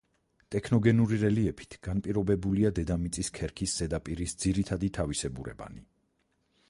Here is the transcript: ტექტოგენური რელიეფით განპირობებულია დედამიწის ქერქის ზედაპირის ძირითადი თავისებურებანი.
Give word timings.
ტექტოგენური 0.53 1.19
რელიეფით 1.23 1.75
განპირობებულია 1.87 2.71
დედამიწის 2.79 3.31
ქერქის 3.41 3.77
ზედაპირის 3.83 4.35
ძირითადი 4.45 4.91
თავისებურებანი. 5.01 5.89